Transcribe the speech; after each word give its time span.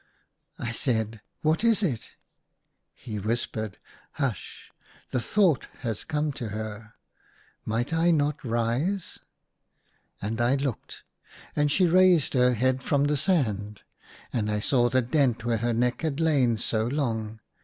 I 0.57 0.71
said," 0.71 1.21
What 1.43 1.63
is 1.63 1.83
it?" 1.83 2.09
He 3.05 3.19
whispered" 3.19 3.77
Hush! 4.13 4.71
the 5.11 5.19
thought 5.19 5.67
has 5.81 6.03
come 6.05 6.33
to 6.33 6.49
her,' 6.49 6.93
Might 7.73 7.93
I 7.93 8.09
not 8.09 8.43
rise?'" 8.43 9.19
And 10.19 10.41
I 10.41 10.55
looked. 10.55 11.03
And 11.55 11.71
she 11.71 11.85
raised 11.85 12.33
her 12.33 12.55
head 12.55 12.81
from 12.81 13.03
the 13.03 13.15
sand, 13.15 13.81
and 14.33 14.49
I 14.49 14.59
saw 14.59 14.89
the 14.89 15.03
dent 15.03 15.35
THREE 15.35 15.35
DREAMS 15.35 15.35
IN 15.35 15.35
A 15.35 15.35
DESERT. 15.35 15.43
7^ 15.43 15.45
where 15.45 15.57
her 15.57 15.73
neck 15.91 16.01
had 16.01 16.19
lain 16.19 16.57
so 16.57 16.87
long. 16.87 17.39